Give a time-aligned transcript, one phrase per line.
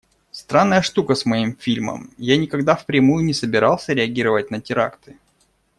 [0.31, 5.17] Странная штука с моим фильмом– я никогда впрямую не собирался реагировать на теракты.